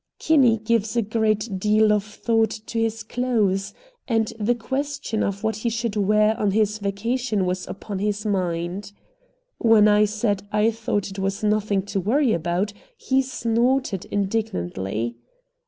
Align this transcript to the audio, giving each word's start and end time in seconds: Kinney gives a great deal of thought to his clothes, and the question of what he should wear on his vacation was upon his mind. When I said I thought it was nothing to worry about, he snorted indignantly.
Kinney 0.17 0.57
gives 0.57 0.97
a 0.97 1.03
great 1.03 1.59
deal 1.59 1.93
of 1.93 2.03
thought 2.03 2.49
to 2.49 2.79
his 2.79 3.03
clothes, 3.03 3.71
and 4.07 4.33
the 4.39 4.55
question 4.55 5.21
of 5.21 5.43
what 5.43 5.57
he 5.57 5.69
should 5.69 5.95
wear 5.95 6.35
on 6.39 6.49
his 6.49 6.79
vacation 6.79 7.45
was 7.45 7.67
upon 7.67 7.99
his 7.99 8.25
mind. 8.25 8.93
When 9.59 9.87
I 9.87 10.05
said 10.05 10.41
I 10.51 10.71
thought 10.71 11.11
it 11.11 11.19
was 11.19 11.43
nothing 11.43 11.83
to 11.83 11.99
worry 11.99 12.33
about, 12.33 12.73
he 12.97 13.21
snorted 13.21 14.05
indignantly. 14.05 15.17